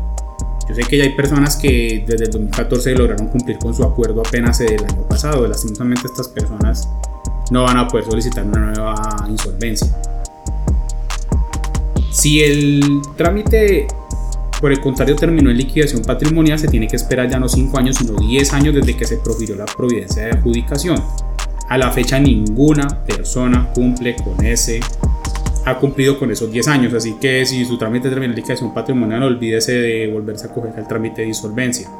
Yo 0.68 0.74
sé 0.74 0.82
que 0.82 0.98
ya 0.98 1.04
hay 1.04 1.14
personas 1.14 1.56
que 1.56 2.04
desde 2.06 2.24
el 2.24 2.30
2014 2.30 2.94
lograron 2.94 3.28
cumplir 3.28 3.58
con 3.58 3.74
su 3.74 3.84
acuerdo 3.84 4.20
apenas 4.20 4.60
el 4.60 4.84
año 4.84 5.02
pasado. 5.08 5.46
Lastimosamente 5.46 6.06
estas 6.06 6.28
personas 6.28 6.88
no 7.50 7.64
van 7.64 7.76
a 7.76 7.88
poder 7.88 8.06
solicitar 8.06 8.44
una 8.44 8.72
nueva 8.72 9.26
insolvencia. 9.28 9.88
Si 12.10 12.42
el 12.42 13.00
trámite 13.16 13.86
por 14.62 14.70
el 14.70 14.80
contrario, 14.80 15.16
terminó 15.16 15.50
en 15.50 15.56
liquidación 15.56 16.02
patrimonial, 16.02 16.56
se 16.56 16.68
tiene 16.68 16.86
que 16.86 16.94
esperar 16.94 17.28
ya 17.28 17.40
no 17.40 17.48
5 17.48 17.76
años, 17.76 17.96
sino 17.96 18.16
10 18.16 18.52
años 18.52 18.72
desde 18.76 18.96
que 18.96 19.04
se 19.04 19.16
profirió 19.16 19.56
la 19.56 19.66
providencia 19.66 20.22
de 20.22 20.30
adjudicación. 20.30 21.02
A 21.68 21.76
la 21.76 21.90
fecha 21.90 22.20
ninguna 22.20 22.86
persona 23.04 23.72
cumple 23.74 24.14
con 24.14 24.46
ese, 24.46 24.78
ha 25.64 25.78
cumplido 25.78 26.16
con 26.16 26.30
esos 26.30 26.52
10 26.52 26.68
años, 26.68 26.94
así 26.94 27.16
que 27.20 27.44
si 27.44 27.64
su 27.64 27.76
trámite 27.76 28.08
termina 28.08 28.30
en 28.30 28.36
liquidación 28.36 28.72
patrimonial, 28.72 29.24
olvídese 29.24 29.72
de 29.72 30.06
volverse 30.06 30.46
a 30.46 30.50
coger 30.54 30.74
el 30.78 30.86
trámite 30.86 31.22
de 31.22 31.28
insolvencia. 31.28 31.90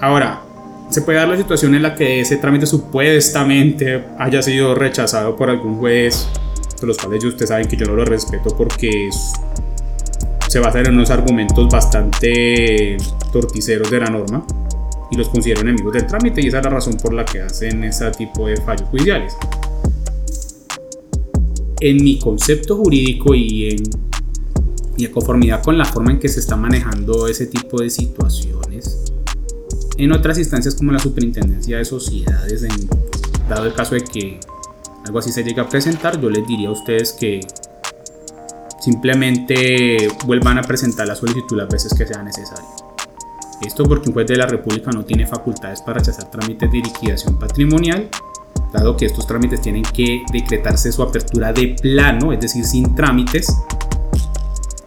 Ahora, 0.00 0.40
se 0.88 1.02
puede 1.02 1.18
dar 1.18 1.28
la 1.28 1.36
situación 1.36 1.74
en 1.74 1.82
la 1.82 1.94
que 1.94 2.20
ese 2.20 2.38
trámite 2.38 2.64
supuestamente 2.64 4.04
haya 4.18 4.40
sido 4.40 4.74
rechazado 4.74 5.36
por 5.36 5.50
algún 5.50 5.76
juez, 5.76 6.30
de 6.80 6.86
los 6.86 6.96
cuales 6.96 7.22
ustedes 7.24 7.50
saben 7.50 7.68
que 7.68 7.76
yo 7.76 7.84
no 7.84 7.94
lo 7.94 8.06
respeto 8.06 8.56
porque 8.56 9.10
se 10.56 10.60
basan 10.60 10.86
en 10.86 10.94
unos 10.94 11.10
argumentos 11.10 11.68
bastante 11.68 12.96
torticeros 13.30 13.90
de 13.90 14.00
la 14.00 14.06
norma 14.06 14.42
y 15.10 15.16
los 15.18 15.28
considero 15.28 15.60
enemigos 15.60 15.92
del 15.92 16.06
trámite 16.06 16.40
y 16.40 16.46
esa 16.46 16.60
es 16.60 16.64
la 16.64 16.70
razón 16.70 16.94
por 16.94 17.12
la 17.12 17.26
que 17.26 17.42
hacen 17.42 17.84
ese 17.84 18.10
tipo 18.12 18.46
de 18.46 18.56
fallos 18.56 18.88
judiciales. 18.88 19.36
En 21.78 22.02
mi 22.02 22.18
concepto 22.18 22.78
jurídico 22.78 23.34
y 23.34 23.68
en, 23.68 23.82
y 24.96 25.04
en 25.04 25.12
conformidad 25.12 25.62
con 25.62 25.76
la 25.76 25.84
forma 25.84 26.12
en 26.12 26.18
que 26.18 26.28
se 26.30 26.40
está 26.40 26.56
manejando 26.56 27.28
ese 27.28 27.48
tipo 27.48 27.82
de 27.82 27.90
situaciones, 27.90 29.12
en 29.98 30.10
otras 30.10 30.38
instancias 30.38 30.74
como 30.74 30.90
la 30.90 30.98
superintendencia 30.98 31.76
de 31.76 31.84
sociedades, 31.84 32.62
en, 32.62 32.88
dado 33.46 33.66
el 33.66 33.74
caso 33.74 33.94
de 33.94 34.00
que 34.00 34.40
algo 35.04 35.18
así 35.18 35.32
se 35.32 35.44
llegue 35.44 35.60
a 35.60 35.68
presentar, 35.68 36.18
yo 36.18 36.30
les 36.30 36.46
diría 36.46 36.70
a 36.70 36.72
ustedes 36.72 37.12
que 37.12 37.40
simplemente 38.86 40.06
vuelvan 40.26 40.58
a 40.58 40.62
presentar 40.62 41.08
la 41.08 41.16
solicitud 41.16 41.56
las 41.56 41.68
veces 41.68 41.92
que 41.92 42.06
sea 42.06 42.22
necesario. 42.22 42.68
Esto 43.66 43.82
porque 43.82 44.08
un 44.08 44.14
juez 44.14 44.28
de 44.28 44.36
la 44.36 44.46
República 44.46 44.92
no 44.92 45.04
tiene 45.04 45.26
facultades 45.26 45.82
para 45.82 45.98
rechazar 45.98 46.30
trámites 46.30 46.70
de 46.70 46.78
liquidación 46.78 47.36
patrimonial, 47.36 48.08
dado 48.72 48.96
que 48.96 49.06
estos 49.06 49.26
trámites 49.26 49.60
tienen 49.60 49.82
que 49.82 50.22
decretarse 50.32 50.92
su 50.92 51.02
apertura 51.02 51.52
de 51.52 51.74
plano, 51.82 52.32
es 52.32 52.38
decir, 52.38 52.64
sin 52.64 52.94
trámites, 52.94 53.52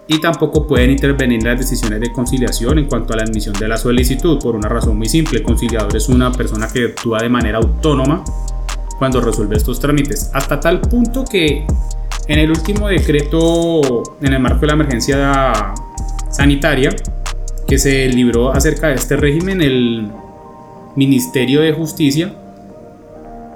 y 0.07 0.21
tampoco 0.21 0.65
pueden 0.65 0.91
intervenir 0.91 1.39
en 1.39 1.47
las 1.47 1.59
decisiones 1.59 1.99
de 1.99 2.13
conciliación 2.13 2.79
en 2.79 2.85
cuanto 2.85 3.11
a 3.13 3.17
la 3.17 3.23
admisión 3.23 3.53
de 3.59 3.67
la 3.67 3.75
solicitud 3.75 4.39
por 4.39 4.55
una 4.55 4.69
razón 4.69 4.97
muy 4.97 5.09
simple. 5.09 5.39
El 5.39 5.43
conciliador 5.43 5.93
es 5.97 6.07
una 6.07 6.31
persona 6.31 6.69
que 6.69 6.85
actúa 6.85 7.21
de 7.21 7.27
manera 7.27 7.57
autónoma 7.57 8.23
cuando 8.97 9.19
resuelve 9.19 9.57
estos 9.57 9.77
trámites, 9.77 10.31
hasta 10.33 10.57
tal 10.57 10.79
punto 10.79 11.25
que 11.25 11.67
en 12.29 12.37
el 12.37 12.51
último 12.51 12.87
decreto 12.87 14.03
en 14.21 14.33
el 14.33 14.39
marco 14.39 14.61
de 14.61 14.67
la 14.67 14.73
emergencia 14.73 15.73
sanitaria 16.29 16.95
que 17.67 17.79
se 17.79 18.07
libró 18.07 18.51
acerca 18.51 18.87
de 18.87 18.95
este 18.95 19.17
régimen, 19.17 19.61
el 19.61 20.07
Ministerio 20.95 21.61
de 21.61 21.73
Justicia 21.73 22.35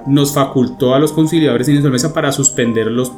nos 0.07 0.33
facultó 0.33 0.95
a 0.95 0.99
los 0.99 1.13
conciliadores 1.13 1.67
en 1.69 1.75
insolvencia 1.75 2.13
para 2.13 2.31
suspender 2.31 2.87
los 2.87 3.11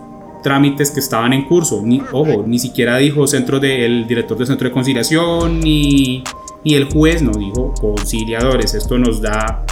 trámites 0.43 0.91
que 0.91 0.99
estaban 0.99 1.31
en 1.31 1.45
curso. 1.45 1.81
Ojo, 2.11 2.43
ni 2.45 2.59
siquiera 2.59 2.97
dijo 2.97 3.25
centro 3.25 3.59
de, 3.59 3.85
el 3.85 4.07
director 4.07 4.37
del 4.37 4.47
centro 4.47 4.67
de 4.67 4.73
conciliación, 4.73 5.61
ni, 5.61 6.21
ni 6.65 6.75
el 6.75 6.91
juez, 6.91 7.21
no 7.21 7.31
dijo 7.31 7.73
conciliadores. 7.79 8.73
Esto 8.73 8.99
nos 8.99 9.21
da, 9.21 9.65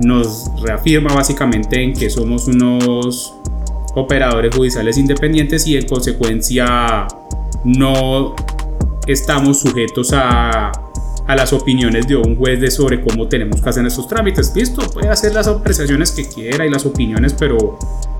nos 0.00 0.50
reafirma 0.62 1.14
básicamente 1.14 1.82
en 1.82 1.94
que 1.94 2.10
somos 2.10 2.46
unos 2.46 3.34
operadores 3.94 4.54
judiciales 4.54 4.98
independientes 4.98 5.66
y 5.66 5.76
en 5.76 5.86
consecuencia 5.86 7.06
no 7.64 8.34
estamos 9.06 9.60
sujetos 9.60 10.12
a, 10.12 10.72
a 11.26 11.36
las 11.36 11.52
opiniones 11.52 12.06
de 12.06 12.16
un 12.16 12.36
juez 12.36 12.60
de 12.60 12.70
sobre 12.70 13.00
cómo 13.00 13.28
tenemos 13.28 13.60
que 13.60 13.68
hacer 13.68 13.84
estos 13.86 14.08
trámites. 14.08 14.52
Listo, 14.54 14.82
puede 14.90 15.08
hacer 15.08 15.34
las 15.34 15.46
apreciaciones 15.46 16.10
que 16.10 16.28
quiera 16.28 16.66
y 16.66 16.70
las 16.70 16.84
opiniones, 16.84 17.34
pero 17.34 17.78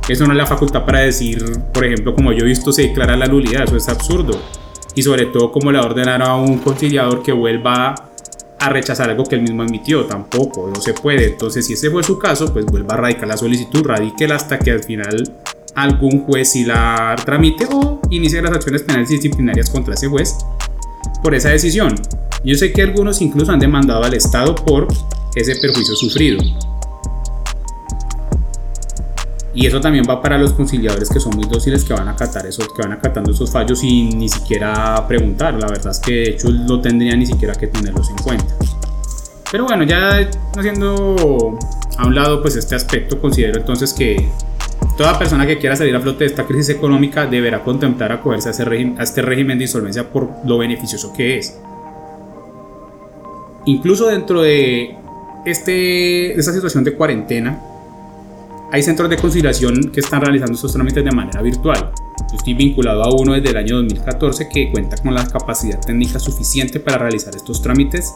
eso 0.09 0.27
no 0.27 0.33
es 0.33 0.39
la 0.39 0.47
facultad 0.47 0.85
para 0.85 1.01
decir, 1.01 1.45
por 1.73 1.85
ejemplo, 1.85 2.15
como 2.15 2.33
yo 2.33 2.45
he 2.45 2.49
visto, 2.49 2.73
se 2.73 2.83
declara 2.83 3.17
la 3.17 3.27
nulidad, 3.27 3.65
eso 3.65 3.77
es 3.77 3.89
absurdo. 3.89 4.39
Y 4.95 5.03
sobre 5.03 5.27
todo, 5.27 5.51
como 5.51 5.73
le 5.73 5.79
ordenar 5.79 6.23
a 6.23 6.37
un 6.37 6.59
conciliador 6.59 7.23
que 7.23 7.33
vuelva 7.33 7.95
a 8.59 8.69
rechazar 8.69 9.11
algo 9.11 9.25
que 9.25 9.35
él 9.35 9.43
mismo 9.43 9.63
emitió, 9.63 10.05
tampoco, 10.05 10.71
no 10.73 10.81
se 10.81 10.95
puede. 10.95 11.27
Entonces, 11.27 11.67
si 11.67 11.73
ese 11.73 11.91
fue 11.91 12.03
su 12.03 12.19
caso, 12.19 12.53
pues 12.53 12.65
vuelva 12.65 12.95
a 12.95 12.99
radicar 12.99 13.27
la 13.27 13.37
solicitud, 13.37 13.85
radíquela 13.85 14.37
hasta 14.37 14.59
que 14.59 14.71
al 14.71 14.83
final 14.83 15.33
algún 15.75 16.25
juez 16.25 16.53
sí 16.53 16.65
la 16.65 17.17
tramite 17.25 17.67
o 17.71 18.01
inicie 18.11 18.41
las 18.41 18.53
acciones 18.53 18.83
penales 18.83 19.11
y 19.11 19.15
disciplinarias 19.15 19.71
contra 19.71 19.95
ese 19.95 20.09
juez 20.09 20.37
por 21.23 21.35
esa 21.35 21.51
decisión. 21.51 21.95
Yo 22.45 22.55
sé 22.57 22.73
que 22.73 22.83
algunos 22.83 23.23
incluso 23.23 23.53
han 23.53 23.59
demandado 23.59 24.05
al 24.05 24.15
Estado 24.15 24.55
por 24.55 24.87
ese 25.35 25.57
perjuicio 25.57 25.97
sufrido. 25.97 26.43
Y 29.55 29.67
eso 29.67 29.81
también 29.81 30.05
va 30.09 30.21
para 30.21 30.37
los 30.37 30.53
conciliadores 30.53 31.09
que 31.09 31.21
son 31.21 31.37
muy 31.37 31.47
dóciles, 31.47 31.85
que 31.85 31.95
van 31.95 32.09
a 32.09 32.13
acatar 32.13 32.45
esos, 32.45 32.67
que 32.69 32.83
van 32.83 32.93
acatando 32.93 33.31
esos 33.31 33.51
fallos 33.51 33.79
sin 33.79 34.19
ni 34.19 34.29
siquiera 34.29 35.07
preguntar. 35.07 35.55
La 35.55 35.69
verdad 35.69 35.93
es 35.93 36.01
que 36.01 36.13
de 36.13 36.31
hecho 36.31 36.51
no 36.51 36.81
tendría 36.81 37.17
ni 37.17 37.25
siquiera 37.25 37.55
que 37.55 37.69
tenerlos 37.69 38.11
en 38.11 38.17
cuenta. 38.17 38.53
Pero 39.51 39.65
bueno, 39.67 39.85
ya 39.85 40.29
haciendo 40.57 41.57
a 41.97 42.07
un 42.07 42.15
lado 42.15 42.43
pues 42.43 42.57
este 42.57 42.75
aspecto, 42.75 43.21
considero 43.21 43.61
entonces 43.61 43.93
que 43.93 44.29
toda 44.97 45.19
persona 45.19 45.47
que 45.47 45.59
quiera 45.59 45.77
salir 45.77 45.95
a 45.97 46.01
flote 46.01 46.21
de 46.21 46.27
esta 46.27 46.45
crisis 46.45 46.71
económica 46.71 47.27
deberá 47.27 47.63
contemplar 47.63 48.13
acogerse 48.13 48.49
a, 48.49 48.53
ese 48.53 48.63
a 48.63 49.03
este 49.03 49.23
régimen 49.23 49.59
de 49.59 49.65
insolvencia 49.65 50.11
por 50.11 50.31
lo 50.45 50.59
beneficioso 50.59 51.13
que 51.13 51.39
es. 51.39 51.59
Incluso 53.67 54.07
dentro 54.07 54.43
de 54.43 54.97
este, 55.45 56.39
esta 56.39 56.53
situación 56.53 56.85
de 56.85 56.95
cuarentena, 56.95 57.61
hay 58.71 58.83
centros 58.83 59.09
de 59.09 59.17
conciliación 59.17 59.91
que 59.91 60.01
están 60.01 60.21
realizando 60.21 60.55
estos 60.55 60.73
trámites 60.73 61.05
de 61.05 61.13
manera 61.13 61.41
virtual. 61.43 61.93
Yo 62.31 62.37
estoy 62.37 62.55
vinculado 62.55 63.03
a 63.03 63.15
uno 63.15 63.33
desde 63.33 63.51
el 63.51 63.57
año 63.57 63.77
2014 63.77 64.49
que 64.49 64.71
cuenta 64.71 64.97
con 64.97 65.15
la 65.15 65.27
capacidad 65.27 65.81
técnica 65.81 66.19
suficiente 66.19 66.81
para 66.81 66.99
realizar 66.99 67.35
estos 67.35 67.63
trámites 67.63 68.13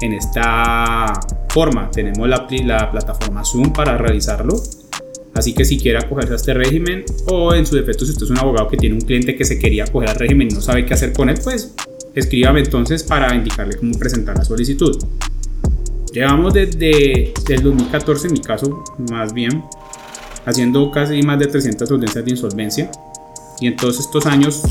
en 0.00 0.14
esta 0.14 1.12
forma. 1.48 1.90
Tenemos 1.90 2.28
la, 2.28 2.46
la 2.64 2.90
plataforma 2.90 3.44
Zoom 3.44 3.72
para 3.72 3.96
realizarlo. 3.98 4.54
Así 5.34 5.54
que 5.54 5.64
si 5.64 5.78
quiere 5.78 5.98
acogerse 5.98 6.32
a 6.32 6.36
este 6.36 6.54
régimen 6.54 7.04
o 7.26 7.54
en 7.54 7.64
su 7.64 7.74
defecto 7.74 8.04
si 8.04 8.12
usted 8.12 8.24
es 8.24 8.30
un 8.30 8.38
abogado 8.38 8.68
que 8.68 8.76
tiene 8.76 8.94
un 8.94 9.00
cliente 9.00 9.34
que 9.34 9.44
se 9.44 9.58
quería 9.58 9.84
acoger 9.84 10.10
al 10.10 10.16
régimen 10.16 10.48
y 10.50 10.54
no 10.54 10.60
sabe 10.60 10.84
qué 10.84 10.94
hacer 10.94 11.12
con 11.12 11.28
él, 11.30 11.38
pues 11.42 11.74
escríbame 12.14 12.60
entonces 12.60 13.02
para 13.02 13.34
indicarle 13.34 13.76
cómo 13.76 13.98
presentar 13.98 14.36
la 14.36 14.44
solicitud. 14.44 14.98
Llevamos 16.12 16.52
desde 16.52 17.32
el 17.48 17.62
2014, 17.62 18.26
en 18.26 18.32
mi 18.34 18.40
caso, 18.40 18.84
más 19.10 19.32
bien, 19.32 19.64
haciendo 20.44 20.90
casi 20.90 21.22
más 21.22 21.38
de 21.38 21.46
300 21.46 21.90
audiencias 21.90 22.24
de 22.24 22.30
insolvencia. 22.30 22.90
Y 23.60 23.66
en 23.68 23.76
todos 23.76 23.98
estos 23.98 24.26
años 24.26 24.62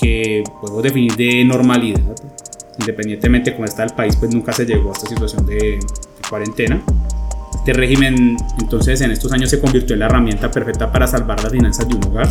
que 0.00 0.42
podemos 0.60 0.82
definir 0.82 1.14
de 1.16 1.44
normalidad, 1.44 2.14
independientemente 2.78 3.50
de 3.50 3.56
cómo 3.56 3.66
está 3.66 3.84
el 3.84 3.90
país, 3.90 4.16
pues 4.16 4.32
nunca 4.32 4.54
se 4.54 4.64
llegó 4.64 4.88
a 4.88 4.92
esta 4.92 5.06
situación 5.06 5.44
de, 5.44 5.78
cuarentena. 6.30 6.82
Este 7.60 7.74
régimen 7.74 8.38
entonces 8.58 9.02
en 9.02 9.10
estos 9.10 9.32
años 9.32 9.50
se 9.50 9.60
convirtió 9.60 9.92
en 9.92 10.00
la 10.00 10.06
herramienta 10.06 10.50
perfecta 10.50 10.90
para 10.90 11.06
salvar 11.06 11.42
las 11.42 11.52
finanzas 11.52 11.86
de 11.86 11.94
un 11.94 12.04
hogar, 12.04 12.26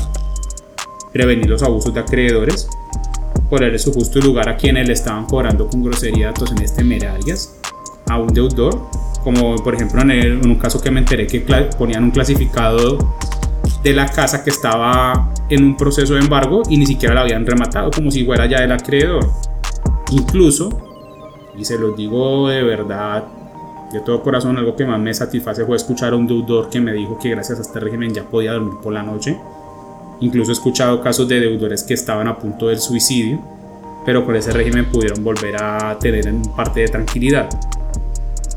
prevenir 1.14 1.48
los 1.48 1.62
abusos 1.62 1.94
de 1.94 2.00
acreedores, 2.00 2.68
ponerle 3.48 3.78
su 3.78 3.94
justo 3.94 4.20
lugar 4.20 4.50
a 4.50 4.58
quienes 4.58 4.88
le 4.88 4.94
estaban 4.94 5.28
cobrando 5.28 5.68
con 5.68 5.84
grosería 5.84 6.28
datos 6.28 6.52
en 6.52 6.64
este 6.64 6.84
merarias 6.84 7.56
a 8.08 8.18
un 8.18 8.30
deudor 8.30 8.90
como 9.24 9.56
por 9.58 9.76
ejemplo 9.76 10.02
en, 10.02 10.50
un 10.50 10.56
caso 10.56 10.82
que 10.82 10.90
me 10.90 11.00
enteré 11.00 11.28
que 11.28 11.42
ponían 11.78 12.06
un 12.06 12.12
clasificado 12.12 12.98
de 13.84 13.94
la 13.94 14.08
casa 14.08 14.44
que 14.44 14.50
estaba 14.50 15.32
en 15.50 15.64
un 15.64 15.78
proceso 15.78 16.16
de 16.16 16.22
embargo 16.22 16.64
y 16.70 16.78
ni 16.78 16.88
siquiera 16.88 17.14
la 17.14 17.22
habían 17.22 17.46
rematado, 17.46 17.92
como 17.92 18.10
si 18.10 18.26
fuera 18.26 18.48
ya 18.48 18.62
del 18.62 18.72
acreedor. 18.72 19.32
Incluso, 20.12 20.70
y 21.56 21.66
se 21.66 21.78
los 21.78 21.96
digo 21.96 22.50
de 22.50 22.64
verdad, 22.64 23.26
de 23.92 24.00
todo 24.02 24.22
corazón, 24.22 24.58
algo 24.58 24.76
que 24.76 24.86
más 24.86 25.00
me 25.00 25.14
satisface 25.14 25.66
fue 25.66 25.76
escuchar 25.76 26.14
a 26.14 26.16
un 26.16 26.28
deudor 26.28 26.70
que 26.70 26.80
me 26.80 26.94
dijo 26.94 27.18
que 27.18 27.30
gracias 27.30 27.60
a 27.60 27.62
este 27.62 27.80
régimen 27.80 28.14
ya 28.14 28.24
podía 28.24 28.54
dormir 28.54 28.76
por 28.82 28.94
la 28.94 29.04
noche. 29.04 29.38
Incluso 30.22 30.52
he 30.52 30.54
escuchado 30.54 31.02
casos 31.02 31.28
de 31.28 31.40
deudores 31.40 31.84
que 31.84 31.94
estaban 31.94 32.28
a 32.28 32.38
punto 32.38 32.68
del 32.68 32.80
suicidio, 32.80 33.40
pero 34.06 34.26
con 34.26 34.36
ese 34.36 34.52
régimen 34.52 34.86
pudieron 34.86 35.24
volver 35.24 35.56
a 35.62 35.98
tener 36.00 36.32
parte 36.56 36.82
de 36.82 36.88
tranquilidad. 36.88 37.50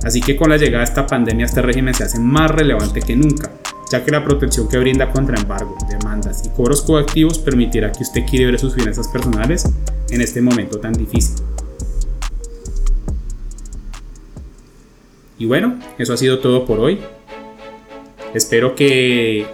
Así 0.04 0.20
que 0.20 0.36
con 0.36 0.50
la 0.50 0.56
llegada 0.56 0.84
de 0.84 0.90
esta 0.90 1.06
pandemia 1.06 1.46
este 1.46 1.62
régimen 1.62 1.94
se 1.94 2.04
hace 2.04 2.18
más 2.18 2.50
relevante 2.50 3.00
que 3.00 3.14
nunca, 3.14 3.50
ya 3.90 4.04
que 4.04 4.10
la 4.10 4.24
protección 4.24 4.68
que 4.68 4.78
brinda 4.78 5.10
contra 5.12 5.38
embargo, 5.38 5.76
demandas 5.88 6.44
y 6.44 6.48
cobros 6.48 6.82
coactivos 6.82 7.38
permitirá 7.38 7.92
que 7.92 8.02
usted 8.02 8.22
equilibre 8.22 8.58
sus 8.58 8.74
finanzas 8.74 9.06
personales 9.08 9.68
en 10.10 10.20
este 10.20 10.42
momento 10.42 10.78
tan 10.78 10.92
difícil. 10.92 11.36
Y 15.42 15.46
bueno, 15.46 15.76
eso 15.98 16.12
ha 16.12 16.16
sido 16.16 16.38
todo 16.38 16.64
por 16.64 16.78
hoy. 16.78 17.00
Espero 18.32 18.76
que 18.76 19.44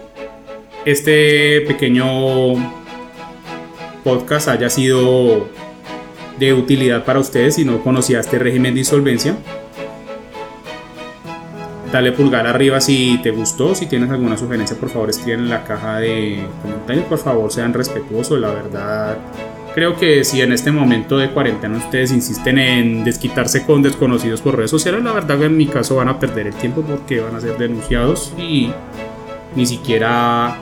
este 0.85 1.61
pequeño 1.61 2.05
podcast 4.03 4.49
haya 4.49 4.69
sido 4.69 5.47
de 6.37 6.53
utilidad 6.53 7.05
para 7.05 7.17
ustedes 7.17 7.55
si 7.55 7.65
no 7.65 7.83
conocía 7.83 8.19
este 8.19 8.37
régimen 8.37 8.75
de 8.75 8.81
insolvencia 8.81 9.35
dale 11.91 12.11
pulgar 12.11 12.45
arriba 12.45 12.79
si 12.79 13.19
te 13.23 13.31
gustó, 13.31 13.75
si 13.75 13.87
tienes 13.87 14.09
alguna 14.09 14.37
sugerencia 14.37 14.77
por 14.77 14.89
favor 14.89 15.09
escriben 15.09 15.41
en 15.41 15.49
la 15.49 15.63
caja 15.63 15.97
de 15.97 16.45
comentarios, 16.61 17.05
por 17.05 17.17
favor 17.17 17.51
sean 17.51 17.73
respetuosos, 17.73 18.39
la 18.39 18.51
verdad. 18.51 19.17
Creo 19.73 19.95
que 19.95 20.23
si 20.23 20.41
en 20.41 20.51
este 20.51 20.71
momento 20.71 21.17
de 21.17 21.29
cuarentena 21.29 21.77
ustedes 21.77 22.11
insisten 22.11 22.57
en 22.57 23.03
desquitarse 23.03 23.65
con 23.65 23.81
desconocidos 23.81 24.41
por 24.41 24.57
redes 24.57 24.71
sociales, 24.71 25.03
la 25.03 25.13
verdad 25.13 25.37
que 25.37 25.45
en 25.45 25.55
mi 25.55 25.67
caso 25.67 25.95
van 25.95 26.09
a 26.09 26.19
perder 26.19 26.47
el 26.47 26.55
tiempo 26.55 26.81
porque 26.81 27.19
van 27.19 27.35
a 27.35 27.39
ser 27.39 27.57
denunciados 27.57 28.33
y 28.37 28.71
ni 29.55 29.65
siquiera 29.65 30.55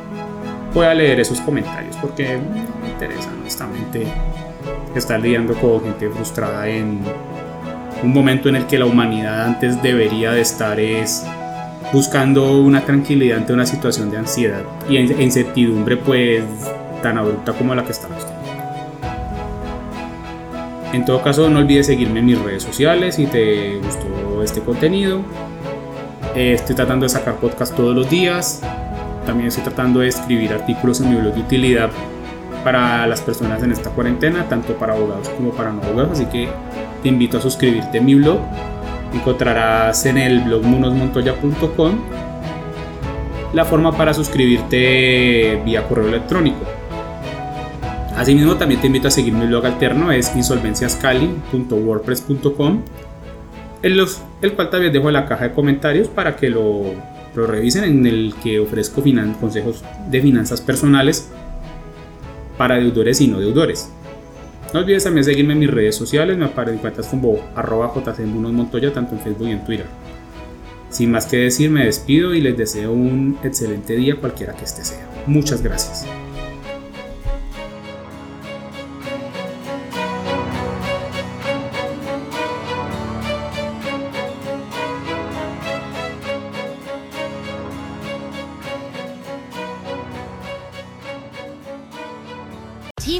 pueda 0.74 0.94
leer 0.94 1.20
esos 1.20 1.40
comentarios 1.42 1.96
porque 1.98 2.38
me 2.82 2.90
interesa 2.90 3.30
honestamente 3.40 4.08
estar 4.94 5.20
lidiando 5.20 5.54
con 5.54 5.82
gente 5.82 6.10
frustrada 6.10 6.68
en 6.68 7.00
un 8.04 8.14
momento 8.14 8.50
en 8.50 8.58
el 8.58 8.68
que 8.68 8.78
la 8.78 8.86
humanidad 8.86 9.46
antes 9.46 9.82
debería 9.82 10.32
de 10.32 10.42
estar 10.42 10.80
es 10.80 11.26
buscando 11.94 12.60
una 12.60 12.84
tranquilidad 12.84 13.38
ante 13.38 13.54
una 13.54 13.66
situación 13.66 14.12
de 14.12 14.18
ansiedad 14.18 14.64
y 14.90 14.98
incertidumbre 14.98 15.98
pues 15.98 16.44
tan 17.02 17.18
abrupta 17.18 17.54
como 17.54 17.74
la 17.74 17.84
que 17.84 17.92
estamos 17.92 18.20
teniendo. 18.26 18.47
En 20.94 21.06
todo 21.06 21.22
caso 21.22 21.50
no 21.50 21.60
olvides 21.60 21.88
seguirme 21.88 22.20
en 22.20 22.26
mis 22.26 22.40
redes 22.40 22.64
sociales 22.64 23.16
si 23.16 23.26
te 23.26 23.78
gustó 23.78 24.44
este 24.44 24.62
contenido. 24.62 25.22
Estoy 26.36 26.76
tratando 26.76 27.06
de 27.06 27.10
sacar 27.10 27.36
podcast 27.36 27.76
todos 27.76 27.96
los 27.96 28.10
días. 28.10 28.62
También 29.26 29.50
estoy 29.50 29.64
tratando 29.64 30.00
de 30.00 30.08
escribir 30.08 30.54
artículos 30.54 31.02
en 31.02 31.10
mi 31.10 31.16
blog 31.18 31.34
de 31.34 31.42
utilidad 31.42 31.90
para 32.64 33.06
las 33.08 33.22
personas 33.22 33.62
en 33.64 33.72
esta 33.72 33.90
cuarentena, 33.90 34.48
tanto 34.48 34.74
para 34.78 34.94
abogados 34.94 35.30
como 35.30 35.52
para 35.52 35.72
no 35.72 35.82
abogados. 35.82 36.12
Así 36.14 36.26
que 36.28 36.48
te 37.04 37.10
invito 37.10 37.38
a 37.38 37.42
suscribirte 37.42 38.00
a 38.00 38.02
mi 38.02 38.16
blog. 38.16 38.40
Encontrarás 39.14 40.06
en 40.06 40.18
el 40.18 40.42
blog 40.42 40.64
munosmontoya.com 40.64 42.00
la 43.54 43.66
forma 43.66 43.96
para 43.96 44.14
suscribirte 44.14 45.62
vía 45.66 45.88
correo 45.88 46.08
electrónico. 46.08 46.77
Asimismo, 48.18 48.58
también 48.58 48.82
te 48.82 48.88
invito 48.88 49.08
a 49.08 49.12
seguir 49.12 49.32
mi 49.34 49.46
blog 49.46 49.68
alterno, 49.68 50.12
es 50.12 50.36
insolvenciascali.wordpress.com, 50.36 52.82
el, 53.84 54.04
el 54.42 54.54
cual 54.54 54.72
también 54.72 54.92
dejo 54.92 55.10
en 55.10 55.14
la 55.14 55.28
caja 55.28 55.50
de 55.50 55.54
comentarios 55.54 56.08
para 56.08 56.36
que 56.36 56.50
lo, 56.50 56.96
lo 57.36 57.46
revisen, 57.46 57.84
en 57.84 58.08
el 58.08 58.34
que 58.42 58.60
ofrezco 58.60 59.04
consejos 59.40 59.84
de 60.10 60.20
finanzas 60.20 60.62
personales 60.62 61.30
para 62.58 62.78
deudores 62.78 63.22
y 63.22 63.28
no 63.28 63.40
deudores. 63.40 63.92
No 64.74 64.80
olvides 64.80 65.04
también 65.04 65.24
seguirme 65.24 65.54
en 65.54 65.60
mis 65.60 65.70
redes 65.70 65.96
sociales, 65.96 66.40
me 66.40 66.46
aparecen 66.46 66.82
como 67.10 67.38
arroba 67.56 67.94
Montoya 68.26 68.92
tanto 68.92 69.14
en 69.14 69.22
Facebook 69.22 69.48
y 69.48 69.52
en 69.52 69.64
Twitter. 69.64 69.86
Sin 70.90 71.12
más 71.12 71.28
que 71.28 71.38
decir, 71.38 71.70
me 71.70 71.86
despido 71.86 72.34
y 72.34 72.42
les 72.42 72.58
deseo 72.58 72.92
un 72.92 73.38
excelente 73.44 73.96
día 73.96 74.16
cualquiera 74.16 74.54
que 74.54 74.66
este 74.66 74.84
sea. 74.84 75.08
Muchas 75.28 75.62
gracias. 75.62 76.08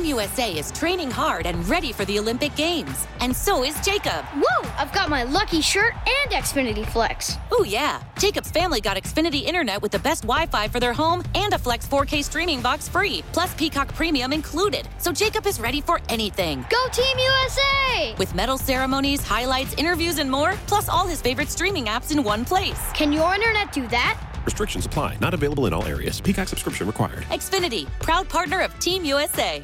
USA 0.06 0.58
is 0.58 0.72
training 0.72 1.12
hard 1.12 1.46
and 1.46 1.68
ready 1.68 1.92
for 1.92 2.06
the 2.06 2.20
Olympic 2.20 2.56
Games. 2.56 3.08
And 3.20 3.36
so 3.36 3.64
is 3.64 3.80
Jacob. 3.82 4.26
Whoa, 4.26 4.70
I've 4.78 4.92
got 4.92 5.10
my 5.10 5.24
lucky 5.24 5.62
shirt 5.62 5.94
and 5.96 6.32
Xfinity 6.32 6.86
Flex. 6.86 7.38
Oh, 7.52 7.64
yeah. 7.64 8.02
Jacob's 8.18 8.52
family 8.52 8.82
got 8.82 8.98
Xfinity 8.98 9.44
Internet 9.44 9.82
with 9.82 9.92
the 9.92 10.00
best 10.00 10.24
Wi 10.24 10.46
Fi 10.48 10.68
for 10.68 10.80
their 10.80 10.94
home 10.94 11.24
and 11.36 11.54
a 11.54 11.58
Flex 11.58 11.88
4K 11.88 12.24
streaming 12.24 12.62
box 12.62 12.90
free, 12.90 13.24
plus 13.32 13.54
Peacock 13.56 13.88
Premium 13.94 14.34
included. 14.34 14.88
So 14.98 15.12
Jacob 15.12 15.46
is 15.46 15.60
ready 15.60 15.82
for 15.82 16.00
anything. 16.10 16.66
Go 16.70 16.88
Team 16.90 17.18
USA! 17.18 18.16
With 18.18 18.36
medal 18.36 18.58
ceremonies, 18.58 19.24
highlights, 19.24 19.74
interviews, 19.76 20.18
and 20.20 20.30
more, 20.30 20.54
plus 20.68 20.90
all 20.90 21.08
his 21.08 21.22
favorite 21.22 21.50
streaming 21.50 21.86
apps 21.86 22.12
in 22.12 22.24
one 22.24 22.46
place. 22.46 22.92
Can 22.94 23.12
your 23.12 23.34
internet 23.34 23.72
do 23.72 23.88
that? 23.88 24.20
Restrictions 24.46 24.86
apply. 24.86 25.18
Not 25.20 25.34
available 25.34 25.66
in 25.66 25.74
all 25.74 25.86
areas. 25.86 26.22
Peacock 26.22 26.48
subscription 26.48 26.88
required. 26.88 27.24
Xfinity, 27.30 27.88
proud 28.00 28.28
partner 28.30 28.62
of 28.62 28.78
Team 28.80 29.04
USA. 29.06 29.64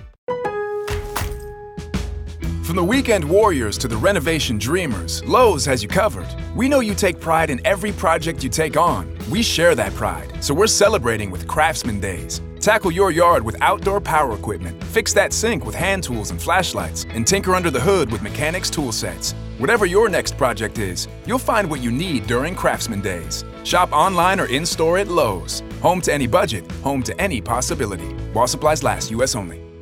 From 2.63 2.77
the 2.77 2.84
weekend 2.84 3.29
warriors 3.29 3.77
to 3.79 3.89
the 3.89 3.98
renovation 3.98 4.58
dreamers, 4.58 5.22
Lowe's 5.25 5.65
has 5.65 5.84
you 5.84 5.89
covered. 5.89 6.27
We 6.55 6.70
know 6.70 6.79
you 6.79 6.96
take 6.96 7.20
pride 7.20 7.50
in 7.50 7.60
every 7.67 7.91
project 7.91 8.41
you 8.41 8.50
take 8.50 8.77
on. 8.77 9.13
We 9.29 9.43
share 9.43 9.75
that 9.75 9.93
pride, 9.96 10.41
so 10.41 10.53
we're 10.53 10.67
celebrating 10.67 11.29
with 11.29 11.46
Craftsman 11.46 12.00
Days. 12.00 12.41
Tackle 12.62 12.93
your 12.93 13.12
yard 13.12 13.43
with 13.43 13.62
outdoor 13.62 14.00
power 14.00 14.34
equipment, 14.34 14.82
fix 14.86 15.12
that 15.12 15.34
sink 15.34 15.65
with 15.65 15.75
hand 15.75 16.03
tools 16.03 16.32
and 16.32 16.41
flashlights, 16.41 17.05
and 17.10 17.27
tinker 17.27 17.53
under 17.53 17.70
the 17.70 17.82
hood 17.82 18.10
with 18.10 18.22
mechanics 18.22 18.70
tool 18.70 18.93
sets. 18.93 19.34
Whatever 19.58 19.86
your 19.86 20.08
next 20.08 20.38
project 20.38 20.77
is, 20.79 21.10
you'll 21.25 21.39
find 21.39 21.70
what 21.70 21.84
you 21.84 21.91
need 21.91 22.27
during 22.27 22.55
Craftsman 22.55 23.01
Days. 23.01 23.43
Shop 23.65 23.91
online 23.91 24.39
or 24.39 24.46
in 24.46 24.65
store 24.65 25.00
at 25.00 25.10
Lowe's. 25.10 25.62
Home 25.82 26.00
to 26.00 26.13
any 26.13 26.27
budget, 26.27 26.72
home 26.82 27.03
to 27.03 27.22
any 27.22 27.41
possibility. 27.41 28.13
While 28.32 28.48
supplies 28.48 28.84
last, 28.84 29.12
U.S. 29.12 29.36
only. 29.36 29.73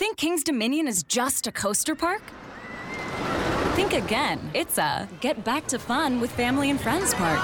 Think 0.00 0.16
King's 0.16 0.42
Dominion 0.42 0.88
is 0.88 1.02
just 1.02 1.46
a 1.46 1.52
coaster 1.52 1.94
park? 1.94 2.22
Think 3.74 3.92
again. 3.92 4.50
It's 4.54 4.78
a 4.78 5.06
get 5.20 5.44
back 5.44 5.66
to 5.66 5.78
fun 5.78 6.22
with 6.22 6.32
family 6.32 6.70
and 6.70 6.80
friends 6.80 7.12
park. 7.12 7.38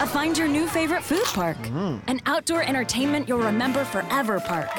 A 0.00 0.06
find 0.06 0.38
your 0.38 0.48
new 0.48 0.66
favorite 0.66 1.02
food 1.02 1.26
park. 1.34 1.58
Mm. 1.58 2.00
An 2.06 2.20
outdoor 2.24 2.62
entertainment 2.62 3.28
you'll 3.28 3.44
remember 3.44 3.84
forever 3.84 4.40
park. 4.40 4.70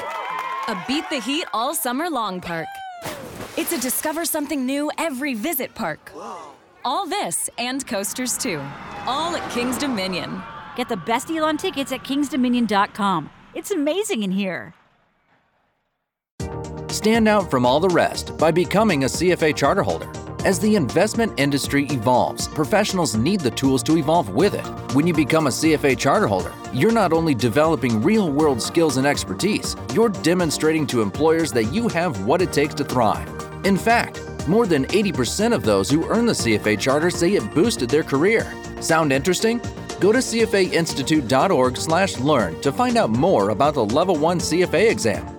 A 0.66 0.84
beat 0.88 1.08
the 1.08 1.20
heat 1.20 1.44
all 1.52 1.72
summer 1.72 2.10
long 2.10 2.40
park. 2.40 2.66
It's 3.56 3.70
a 3.70 3.80
discover 3.80 4.24
something 4.24 4.66
new 4.66 4.90
every 4.98 5.34
visit 5.34 5.72
park. 5.76 6.10
All 6.84 7.06
this 7.06 7.48
and 7.58 7.86
coasters 7.86 8.36
too. 8.36 8.60
All 9.06 9.36
at 9.36 9.50
King's 9.52 9.78
Dominion. 9.78 10.42
Get 10.74 10.88
the 10.88 10.96
best 10.96 11.28
deal 11.28 11.44
on 11.44 11.58
tickets 11.58 11.92
at 11.92 12.02
kingsdominion.com. 12.02 13.30
It's 13.54 13.70
amazing 13.70 14.24
in 14.24 14.32
here. 14.32 14.74
Stand 16.94 17.26
out 17.26 17.50
from 17.50 17.66
all 17.66 17.80
the 17.80 17.88
rest 17.88 18.38
by 18.38 18.52
becoming 18.52 19.02
a 19.02 19.08
CFA 19.08 19.52
charterholder. 19.52 20.08
As 20.46 20.60
the 20.60 20.76
investment 20.76 21.32
industry 21.40 21.88
evolves, 21.90 22.46
professionals 22.46 23.16
need 23.16 23.40
the 23.40 23.50
tools 23.50 23.82
to 23.82 23.98
evolve 23.98 24.28
with 24.28 24.54
it. 24.54 24.64
When 24.94 25.04
you 25.04 25.12
become 25.12 25.48
a 25.48 25.50
CFA 25.50 25.96
charterholder, 25.96 26.54
you're 26.72 26.92
not 26.92 27.12
only 27.12 27.34
developing 27.34 28.00
real 28.00 28.30
world 28.30 28.62
skills 28.62 28.96
and 28.96 29.08
expertise, 29.08 29.74
you're 29.92 30.08
demonstrating 30.08 30.86
to 30.86 31.02
employers 31.02 31.50
that 31.50 31.74
you 31.74 31.88
have 31.88 32.26
what 32.26 32.40
it 32.40 32.52
takes 32.52 32.74
to 32.74 32.84
thrive. 32.84 33.28
In 33.64 33.76
fact, 33.76 34.22
more 34.46 34.64
than 34.64 34.84
80% 34.84 35.52
of 35.52 35.64
those 35.64 35.90
who 35.90 36.08
earn 36.08 36.26
the 36.26 36.32
CFA 36.32 36.78
charter 36.78 37.10
say 37.10 37.32
it 37.32 37.54
boosted 37.54 37.90
their 37.90 38.04
career. 38.04 38.46
Sound 38.80 39.12
interesting? 39.12 39.60
Go 39.98 40.12
to 40.12 40.18
cfainstitute.org/learn 40.18 42.60
to 42.60 42.72
find 42.72 42.96
out 42.96 43.10
more 43.10 43.50
about 43.50 43.74
the 43.74 43.84
Level 43.84 44.14
1 44.14 44.38
CFA 44.38 44.88
exam 44.88 45.33